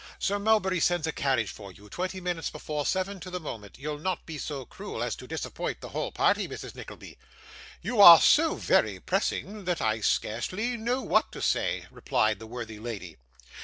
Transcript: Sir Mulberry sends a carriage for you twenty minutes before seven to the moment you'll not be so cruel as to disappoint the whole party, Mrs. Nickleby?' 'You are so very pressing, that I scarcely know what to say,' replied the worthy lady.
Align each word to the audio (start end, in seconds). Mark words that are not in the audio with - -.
Sir 0.17 0.39
Mulberry 0.39 0.79
sends 0.79 1.05
a 1.05 1.11
carriage 1.11 1.51
for 1.51 1.71
you 1.71 1.87
twenty 1.87 2.19
minutes 2.19 2.49
before 2.49 2.87
seven 2.87 3.19
to 3.19 3.29
the 3.29 3.39
moment 3.39 3.77
you'll 3.77 3.99
not 3.99 4.25
be 4.25 4.39
so 4.39 4.65
cruel 4.65 5.03
as 5.03 5.15
to 5.15 5.27
disappoint 5.27 5.79
the 5.79 5.89
whole 5.89 6.11
party, 6.11 6.47
Mrs. 6.47 6.73
Nickleby?' 6.73 7.19
'You 7.83 8.01
are 8.01 8.19
so 8.19 8.55
very 8.55 8.99
pressing, 8.99 9.65
that 9.65 9.79
I 9.79 9.99
scarcely 9.99 10.75
know 10.75 11.03
what 11.03 11.31
to 11.33 11.39
say,' 11.39 11.85
replied 11.91 12.39
the 12.39 12.47
worthy 12.47 12.79
lady. 12.79 13.17